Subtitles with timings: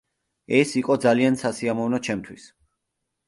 [0.59, 2.47] ეს იყო ძალიან სასიამოვნო ჩემთვის.